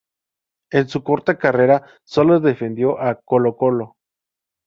En 0.71 0.89
su 0.89 1.03
corta 1.03 1.37
carrera 1.37 1.83
sólo 2.03 2.39
defendió 2.39 2.99
a 2.99 3.21
Colo-Colo. 3.23 3.97